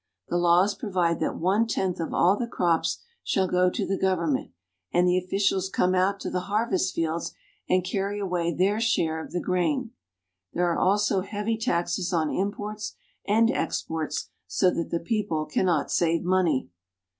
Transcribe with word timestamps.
The 0.29 0.37
laws 0.37 0.73
provide 0.73 1.19
that 1.19 1.37
one 1.37 1.67
tenth 1.67 1.99
of 1.99 2.11
all 2.11 2.35
the 2.35 2.47
crops 2.47 3.03
shall 3.23 3.47
go 3.47 3.69
to 3.69 3.85
the 3.85 3.99
government, 3.99 4.49
and 4.91 5.07
the 5.07 5.15
officials 5.19 5.69
come 5.69 5.93
out 5.93 6.19
to 6.21 6.31
the 6.31 6.39
harvest 6.49 6.95
fields 6.95 7.33
and 7.69 7.85
carry 7.85 8.19
away 8.19 8.51
their 8.51 8.79
share 8.79 9.23
of 9.23 9.31
the 9.31 9.39
grain. 9.39 9.91
There 10.53 10.65
are 10.71 10.79
also 10.79 11.21
heavy 11.21 11.55
taxes 11.55 12.11
on 12.13 12.31
imports 12.33 12.95
and 13.27 13.51
exports, 13.51 14.29
so 14.47 14.71
that 14.71 14.89
the 14.89 14.99
people 14.99 15.45
cannot 15.45 15.91
save 15.91 16.23
money. 16.23 16.71